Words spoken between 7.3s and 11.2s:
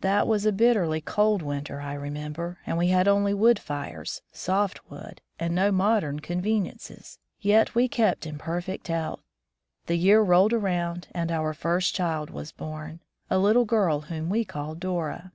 yet we kept in perfect health. The year rolled around